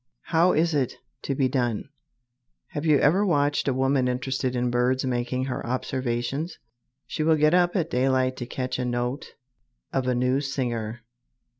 How 0.23 0.53
is 0.53 0.73
it 0.73 0.95
to 1.21 1.35
be 1.35 1.47
done? 1.47 1.89
Have 2.69 2.87
you 2.87 2.97
ever 2.97 3.23
watched 3.23 3.67
a 3.67 3.71
woman 3.75 4.07
interested 4.07 4.55
in 4.55 4.71
birds 4.71 5.05
making 5.05 5.45
her 5.45 5.63
observations? 5.63 6.57
She 7.05 7.21
will 7.21 7.35
get 7.37 7.53
up 7.53 7.75
at 7.75 7.91
daylight 7.91 8.35
to 8.37 8.47
catch 8.47 8.79
a 8.79 8.85
note 8.85 9.35
of 9.93 10.07
a 10.07 10.15
new 10.15 10.41
singer. 10.41 11.01